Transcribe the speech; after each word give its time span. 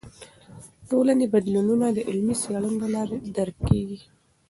ټولنې 0.89 1.25
بدلونونه 1.33 1.85
د 1.91 1.99
علمي 2.09 2.35
څیړنو 2.41 2.77
له 2.83 2.87
لارې 2.95 3.15
درک 3.37 3.57
کیږي. 3.67 3.99